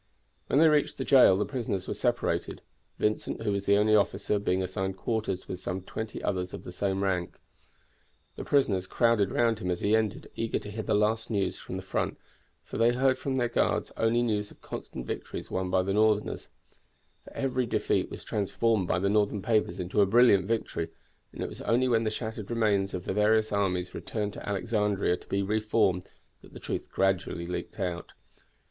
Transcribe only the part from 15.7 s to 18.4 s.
the Northerners; for every defeat was